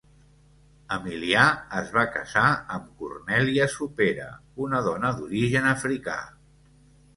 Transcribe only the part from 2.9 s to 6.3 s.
Cornèlia Supera, una dona d'origen africà.